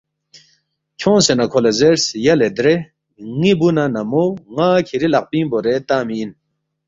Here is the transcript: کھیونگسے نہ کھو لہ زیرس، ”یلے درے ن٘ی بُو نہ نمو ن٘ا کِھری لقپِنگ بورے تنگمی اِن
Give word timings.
کھیونگسے 0.99 1.33
نہ 1.39 1.45
کھو 1.51 1.59
لہ 1.63 1.71
زیرس، 1.79 2.03
”یلے 2.25 2.49
درے 2.57 2.75
ن٘ی 3.39 3.51
بُو 3.59 3.67
نہ 3.75 3.83
نمو 3.93 4.23
ن٘ا 4.53 4.69
کِھری 4.87 5.07
لقپِنگ 5.13 5.47
بورے 5.51 5.73
تنگمی 5.87 6.15
اِن 6.21 6.29